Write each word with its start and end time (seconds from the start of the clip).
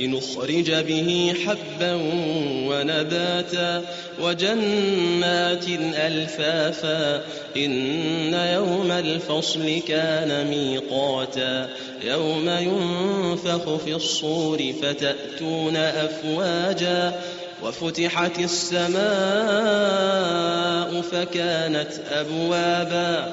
لنخرج 0.00 0.70
به 0.70 1.34
حبا 1.46 1.94
ونباتا 2.68 3.82
وجنات 4.20 5.64
ألفافا 5.94 7.22
إن 7.56 8.34
يوم 8.34 8.90
الفصل 8.90 9.80
كان 9.88 10.46
ميقاتا 10.46 11.68
يوم 12.04 12.48
ينفخ 12.48 13.76
في 13.76 13.94
الصور 13.94 14.72
فتأتون 14.82 15.76
أفواجا 15.76 17.20
وفتحت 17.62 18.38
السماء 18.38 19.00
فكانت 21.02 21.92
أبوابا 22.12 23.32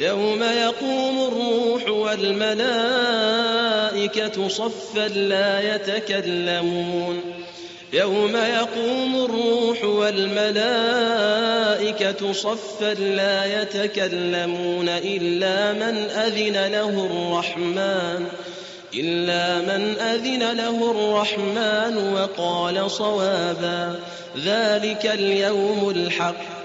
يوم 0.00 0.42
يقوم 0.42 1.28
الروح 1.28 1.88
والملائكة 1.88 2.48
صفا 4.48 5.08
لا 5.08 5.74
يتكلمون. 5.74 7.20
يوم 7.92 8.36
يقوم 8.36 9.24
الروح 9.24 9.84
والملائكة 9.84 10.62
صفا 12.32 12.94
لا 12.94 13.62
يتكلمون 13.62 14.88
إلا 14.88 15.72
من 15.72 15.96
أذن 16.10 16.72
له 16.72 17.06
الرحمن. 17.06 18.26
إلا 18.94 19.58
من 19.58 19.98
أذن 19.98 20.56
له 20.56 20.90
الرحمن 20.90 22.14
وقال 22.14 22.90
صوابا 22.90 23.94
ذلك 24.44 25.06
اليوم 25.06 25.90
الحق. 25.90 26.64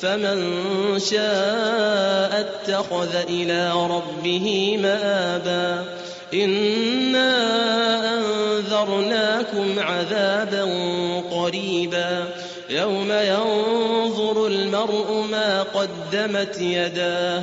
فمن 0.00 0.58
شاء 0.98 2.40
اتخذ 2.40 3.14
إلى 3.28 3.72
ربه 3.72 4.78
مآبا. 4.82 5.84
إنا 6.34 7.34
أنذرناكم 8.14 9.74
عذابا 9.78 10.64
قريبا. 11.30 12.24
يوم 12.70 13.12
ينظر 13.12 14.46
المرء 14.46 15.26
ما 15.30 15.62
قدمت 15.62 16.60
يداه. 16.60 17.42